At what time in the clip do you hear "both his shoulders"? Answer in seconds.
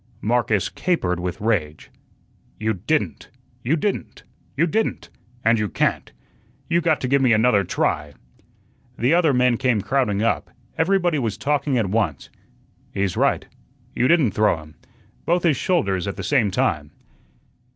15.27-16.07